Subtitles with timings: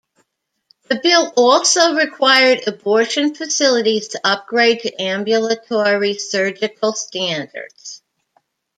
[0.89, 8.01] The bill also required abortion facilities to upgrade to ambulatory surgical standards.